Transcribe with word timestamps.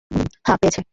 হ্যাঁ, 0.45 0.57
পেয়েছে। 0.61 0.81